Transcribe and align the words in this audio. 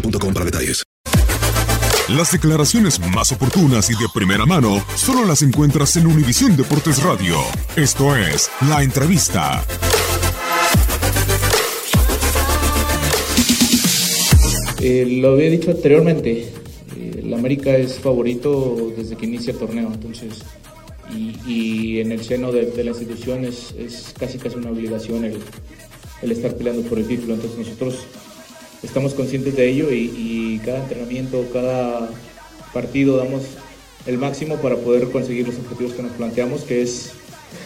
boostmobile.com 0.00 0.34
para 0.34 0.44
detalles. 0.44 0.84
Las 2.08 2.30
declaraciones 2.30 3.00
más 3.00 3.32
oportunas 3.32 3.90
y 3.90 3.94
de 3.94 4.06
primera 4.14 4.46
mano 4.46 4.84
solo 4.94 5.24
las 5.24 5.42
encuentras 5.42 5.96
en 5.96 6.06
Univisión 6.06 6.56
Deportes 6.56 7.02
Radio. 7.02 7.36
Esto 7.74 8.14
es 8.14 8.48
La 8.68 8.84
Entrevista. 8.84 9.64
Eh, 14.80 15.18
lo 15.20 15.32
había 15.32 15.50
dicho 15.50 15.72
anteriormente, 15.72 16.52
eh, 16.96 17.22
el 17.24 17.34
América 17.34 17.76
es 17.76 17.98
favorito 17.98 18.92
desde 18.96 19.16
que 19.16 19.26
inicia 19.26 19.52
el 19.52 19.58
torneo, 19.58 19.90
entonces, 19.92 20.44
y, 21.12 21.40
y 21.44 22.00
en 22.00 22.12
el 22.12 22.22
seno 22.22 22.52
de, 22.52 22.66
de 22.66 22.84
la 22.84 22.90
institución 22.90 23.44
es, 23.44 23.74
es, 23.76 24.14
casi 24.16 24.38
casi 24.38 24.56
una 24.56 24.70
obligación 24.70 25.24
el, 25.24 25.38
el, 26.22 26.30
estar 26.30 26.54
peleando 26.56 26.82
por 26.82 27.00
el 27.00 27.08
título, 27.08 27.34
entonces 27.34 27.58
nosotros 27.58 28.06
estamos 28.86 29.14
conscientes 29.14 29.56
de 29.56 29.68
ello 29.68 29.90
y, 29.90 30.60
cada 30.64 30.78
entrenamiento, 30.78 31.44
cada 31.52 32.08
partido 32.72 33.16
damos 33.16 33.42
el 34.06 34.18
máximo 34.18 34.56
para 34.56 34.76
poder 34.76 35.10
conseguir 35.10 35.46
los 35.46 35.56
objetivos 35.58 35.92
que 35.92 36.02
nos 36.02 36.12
planteamos, 36.12 36.62
que 36.62 36.82
es 36.82 37.12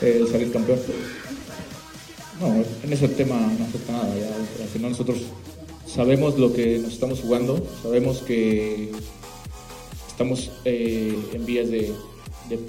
eh, 0.00 0.24
salir 0.30 0.52
campeón. 0.52 0.78
No, 2.40 2.64
en 2.84 2.92
ese 2.92 3.08
tema 3.08 3.36
no 3.58 3.64
afecta 3.64 3.92
nada, 3.92 4.14
ya, 4.16 4.62
al 4.62 4.68
final 4.68 4.92
nosotros 4.92 5.18
sabemos 5.86 6.38
lo 6.38 6.52
que 6.52 6.78
nos 6.78 6.92
estamos 6.92 7.20
jugando, 7.20 7.66
sabemos 7.82 8.18
que 8.18 8.90
estamos 10.08 10.50
eh, 10.64 11.18
en 11.32 11.46
vías 11.46 11.68
de, 11.68 11.92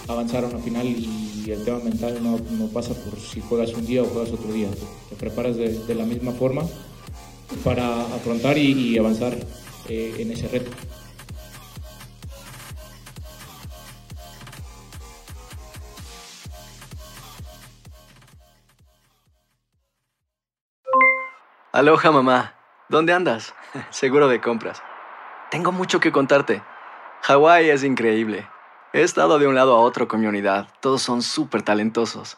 avanzar 0.07 0.43
a 0.43 0.47
una 0.47 0.59
final 0.59 0.87
y 0.87 1.49
el 1.51 1.63
tema 1.63 1.79
mental 1.79 2.19
no, 2.21 2.67
pasa 2.67 2.93
por 2.93 3.17
si 3.19 3.41
juegas 3.41 3.73
un 3.73 3.85
día 3.85 4.03
o 4.03 4.05
juegas 4.05 4.33
otro 4.33 4.51
día, 4.51 4.67
te, 5.09 5.15
preparas 5.15 5.55
de, 5.55 5.95
la 5.95 6.05
misma 6.05 6.31
forma 6.31 6.63
para 7.63 8.01
afrontar 8.15 8.57
y, 8.57 8.97
avanzar 8.97 9.35
eh, 9.87 10.15
en 10.19 10.31
ese 10.31 10.47
reto. 10.47 10.71
Aloha 21.71 22.11
mamá, 22.11 22.55
¿dónde 22.89 23.13
andas? 23.13 23.53
Seguro 23.89 24.27
de 24.27 24.41
compras. 24.41 24.81
Tengo 25.51 25.71
mucho 25.71 25.99
que 25.99 26.11
contarte. 26.11 26.61
Hawái 27.21 27.69
es 27.69 27.83
increíble. 27.83 28.47
He 28.91 29.03
estado 29.03 29.39
de 29.39 29.47
un 29.47 29.55
lado 29.55 29.75
a 29.75 29.79
otro 29.79 30.07
con 30.07 30.19
mi 30.19 30.27
unidad. 30.27 30.67
Todos 30.81 31.03
son 31.03 31.21
súper 31.21 31.61
talentosos. 31.61 32.37